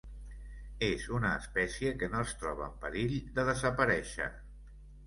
[0.87, 4.35] És una espècie que no es troba en perill de desaparèixer.